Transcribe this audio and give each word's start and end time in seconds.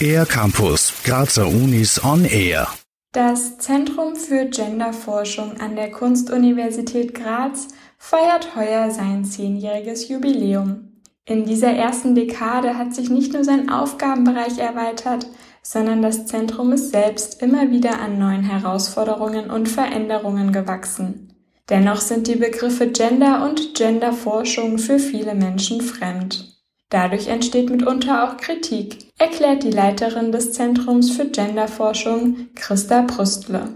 Air 0.00 0.26
Campus, 0.26 0.92
Grazer 1.04 1.46
Unis 1.46 2.02
on 2.04 2.24
Air. 2.24 2.68
Das 3.12 3.58
Zentrum 3.58 4.14
für 4.14 4.44
Genderforschung 4.44 5.58
an 5.60 5.74
der 5.74 5.90
Kunstuniversität 5.90 7.14
Graz 7.14 7.68
feiert 7.98 8.54
heuer 8.56 8.90
sein 8.90 9.24
zehnjähriges 9.24 10.08
Jubiläum. 10.08 11.00
In 11.24 11.44
dieser 11.44 11.70
ersten 11.70 12.14
Dekade 12.14 12.76
hat 12.76 12.94
sich 12.94 13.10
nicht 13.10 13.32
nur 13.32 13.42
sein 13.42 13.70
Aufgabenbereich 13.70 14.58
erweitert, 14.58 15.26
sondern 15.62 16.02
das 16.02 16.26
Zentrum 16.26 16.72
ist 16.72 16.90
selbst 16.90 17.42
immer 17.42 17.70
wieder 17.70 18.00
an 18.00 18.18
neuen 18.18 18.44
Herausforderungen 18.44 19.50
und 19.50 19.68
Veränderungen 19.68 20.52
gewachsen. 20.52 21.32
Dennoch 21.68 22.00
sind 22.00 22.28
die 22.28 22.36
Begriffe 22.36 22.88
Gender 22.88 23.44
und 23.44 23.74
Genderforschung 23.74 24.78
für 24.78 25.00
viele 25.00 25.34
Menschen 25.34 25.80
fremd. 25.80 26.55
Dadurch 26.88 27.26
entsteht 27.26 27.68
mitunter 27.68 28.24
auch 28.24 28.36
Kritik, 28.36 29.10
erklärt 29.18 29.64
die 29.64 29.70
Leiterin 29.70 30.30
des 30.30 30.52
Zentrums 30.52 31.10
für 31.10 31.26
Genderforschung, 31.26 32.48
Christa 32.54 33.02
Brüstle. 33.02 33.70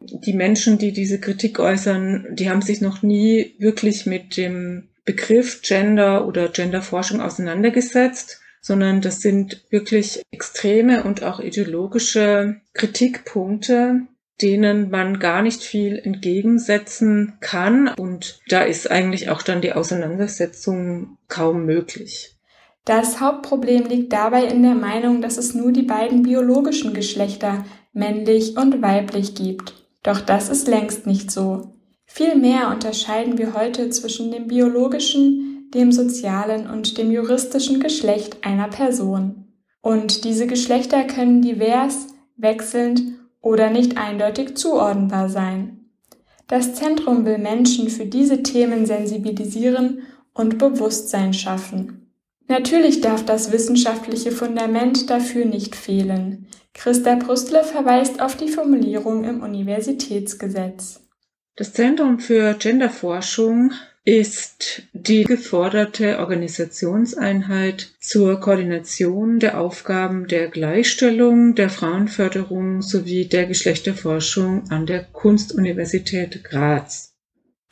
Die 0.00 0.32
Menschen, 0.32 0.78
die 0.78 0.92
diese 0.92 1.20
Kritik 1.20 1.58
äußern, 1.58 2.28
die 2.32 2.48
haben 2.48 2.62
sich 2.62 2.80
noch 2.80 3.02
nie 3.02 3.54
wirklich 3.58 4.06
mit 4.06 4.36
dem 4.36 4.88
Begriff 5.04 5.60
Gender 5.62 6.26
oder 6.26 6.48
Genderforschung 6.48 7.20
auseinandergesetzt, 7.20 8.40
sondern 8.60 9.02
das 9.02 9.20
sind 9.20 9.64
wirklich 9.68 10.22
extreme 10.30 11.04
und 11.04 11.22
auch 11.22 11.40
ideologische 11.40 12.60
Kritikpunkte, 12.72 14.00
denen 14.40 14.90
man 14.90 15.18
gar 15.18 15.42
nicht 15.42 15.62
viel 15.62 15.98
entgegensetzen 15.98 17.34
kann. 17.40 17.88
Und 17.88 18.40
da 18.48 18.62
ist 18.62 18.90
eigentlich 18.90 19.28
auch 19.28 19.42
dann 19.42 19.60
die 19.60 19.74
Auseinandersetzung 19.74 21.18
kaum 21.28 21.66
möglich. 21.66 22.33
Das 22.84 23.18
Hauptproblem 23.18 23.86
liegt 23.86 24.12
dabei 24.12 24.44
in 24.44 24.62
der 24.62 24.74
Meinung, 24.74 25.22
dass 25.22 25.38
es 25.38 25.54
nur 25.54 25.72
die 25.72 25.82
beiden 25.82 26.22
biologischen 26.22 26.92
Geschlechter, 26.92 27.64
männlich 27.94 28.58
und 28.58 28.82
weiblich, 28.82 29.34
gibt. 29.34 29.72
Doch 30.02 30.20
das 30.20 30.50
ist 30.50 30.68
längst 30.68 31.06
nicht 31.06 31.30
so. 31.30 31.74
Vielmehr 32.04 32.68
unterscheiden 32.68 33.38
wir 33.38 33.54
heute 33.54 33.88
zwischen 33.88 34.30
dem 34.30 34.48
biologischen, 34.48 35.70
dem 35.72 35.92
sozialen 35.92 36.68
und 36.68 36.98
dem 36.98 37.10
juristischen 37.10 37.80
Geschlecht 37.80 38.44
einer 38.44 38.68
Person. 38.68 39.46
Und 39.80 40.24
diese 40.24 40.46
Geschlechter 40.46 41.04
können 41.04 41.40
divers, 41.40 42.08
wechselnd 42.36 43.02
oder 43.40 43.70
nicht 43.70 43.96
eindeutig 43.96 44.56
zuordnenbar 44.56 45.30
sein. 45.30 45.88
Das 46.48 46.74
Zentrum 46.74 47.24
will 47.24 47.38
Menschen 47.38 47.88
für 47.88 48.04
diese 48.04 48.42
Themen 48.42 48.84
sensibilisieren 48.84 50.02
und 50.34 50.58
Bewusstsein 50.58 51.32
schaffen. 51.32 52.03
Natürlich 52.46 53.00
darf 53.00 53.24
das 53.24 53.52
wissenschaftliche 53.52 54.30
Fundament 54.30 55.08
dafür 55.08 55.44
nicht 55.44 55.74
fehlen. 55.74 56.46
Christa 56.74 57.14
Brüstle 57.14 57.64
verweist 57.64 58.20
auf 58.20 58.36
die 58.36 58.48
Formulierung 58.48 59.24
im 59.24 59.42
Universitätsgesetz. 59.42 61.00
Das 61.56 61.72
Zentrum 61.72 62.18
für 62.18 62.54
Genderforschung 62.54 63.72
ist 64.04 64.82
die 64.92 65.24
geforderte 65.24 66.18
Organisationseinheit 66.18 67.94
zur 68.00 68.38
Koordination 68.38 69.38
der 69.38 69.58
Aufgaben 69.58 70.26
der 70.26 70.48
Gleichstellung, 70.48 71.54
der 71.54 71.70
Frauenförderung 71.70 72.82
sowie 72.82 73.24
der 73.26 73.46
Geschlechterforschung 73.46 74.70
an 74.70 74.84
der 74.84 75.04
Kunstuniversität 75.04 76.44
Graz. 76.44 77.13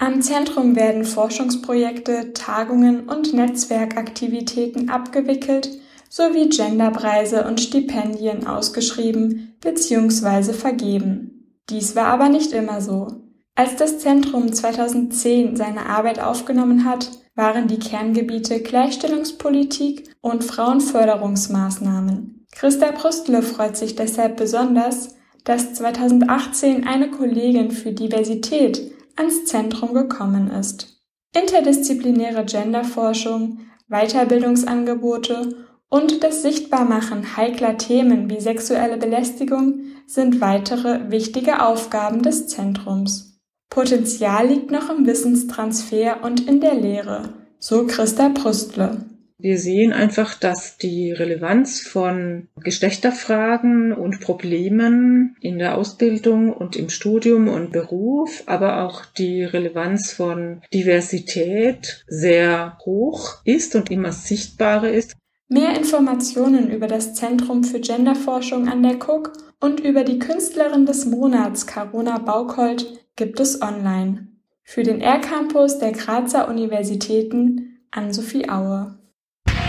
Am 0.03 0.20
Zentrum 0.20 0.75
werden 0.75 1.05
Forschungsprojekte, 1.05 2.33
Tagungen 2.33 3.08
und 3.08 3.34
Netzwerkaktivitäten 3.34 4.91
abgewickelt 4.91 5.70
sowie 6.08 6.48
Genderpreise 6.48 7.47
und 7.47 7.61
Stipendien 7.61 8.45
ausgeschrieben 8.45 9.55
bzw. 9.61 10.55
vergeben. 10.55 11.55
Dies 11.70 11.95
war 11.95 12.06
aber 12.06 12.28
nicht 12.28 12.52
immer 12.52 12.80
so. 12.80 13.23
Als 13.55 13.77
das 13.77 14.01
Zentrum 14.01 14.52
2010 14.52 15.55
seine 15.55 15.86
Arbeit 15.86 16.20
aufgenommen 16.20 16.84
hat, 16.84 17.08
waren 17.36 17.69
die 17.69 17.79
Kerngebiete 17.79 18.58
Gleichstellungspolitik 18.58 20.17
und 20.20 20.42
Frauenförderungsmaßnahmen. 20.42 22.45
Christa 22.51 22.90
Brüstle 22.90 23.40
freut 23.40 23.77
sich 23.77 23.95
deshalb 23.95 24.36
besonders, 24.36 25.14
dass 25.45 25.74
2018 25.74 26.89
eine 26.89 27.08
Kollegin 27.08 27.70
für 27.70 27.92
Diversität 27.92 28.90
ans 29.17 29.45
Zentrum 29.45 29.95
gekommen 29.95 30.50
ist. 30.50 31.00
Interdisziplinäre 31.34 32.45
Genderforschung, 32.45 33.61
Weiterbildungsangebote 33.89 35.67
und 35.89 36.23
das 36.23 36.42
Sichtbarmachen 36.42 37.36
heikler 37.36 37.77
Themen 37.77 38.30
wie 38.30 38.40
sexuelle 38.40 38.96
Belästigung 38.96 39.80
sind 40.06 40.40
weitere 40.40 41.11
wichtige 41.11 41.62
Aufgaben 41.62 42.22
des 42.22 42.46
Zentrums. 42.48 43.40
Potenzial 43.70 44.48
liegt 44.48 44.70
noch 44.70 44.90
im 44.90 45.06
Wissenstransfer 45.06 46.22
und 46.22 46.46
in 46.46 46.61
der 46.61 46.74
Lehre, 46.74 47.30
so 47.58 47.86
Christa 47.86 48.28
Brüstle. 48.28 49.05
Wir 49.42 49.58
sehen 49.58 49.92
einfach, 49.92 50.35
dass 50.35 50.77
die 50.77 51.11
Relevanz 51.11 51.80
von 51.80 52.47
Geschlechterfragen 52.63 53.92
und 53.92 54.20
Problemen 54.20 55.36
in 55.41 55.58
der 55.58 55.77
Ausbildung 55.77 56.53
und 56.53 56.77
im 56.77 56.89
Studium 56.89 57.48
und 57.48 57.73
Beruf, 57.73 58.45
aber 58.47 58.85
auch 58.85 59.05
die 59.05 59.42
Relevanz 59.42 60.13
von 60.13 60.63
Diversität 60.73 62.05
sehr 62.07 62.79
hoch 62.85 63.39
ist 63.45 63.75
und 63.75 63.91
immer 63.91 64.13
sichtbarer 64.13 64.92
ist. 64.92 65.17
Mehr 65.48 65.77
Informationen 65.77 66.70
über 66.70 66.86
das 66.86 67.14
Zentrum 67.14 67.64
für 67.64 67.81
Genderforschung 67.81 68.69
an 68.69 68.85
der 68.85 68.95
Cook 68.95 69.33
und 69.58 69.81
über 69.81 70.05
die 70.05 70.20
Künstlerin 70.20 70.86
des 70.86 71.05
Monats 71.05 71.67
Carona 71.67 72.19
Baukold 72.19 73.05
gibt 73.17 73.41
es 73.41 73.61
online. 73.61 74.29
Für 74.63 74.85
den 74.85 75.01
R-Campus 75.01 75.81
der 75.81 75.91
Grazer 75.91 76.48
Universitäten 76.48 77.81
an 77.91 78.13
Sophie 78.13 78.48
Aue. 78.48 79.02